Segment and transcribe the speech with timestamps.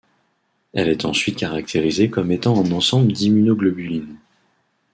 [0.73, 4.17] Elle est ensuite caractérisée comme étant un ensemble d'immunoglobulines.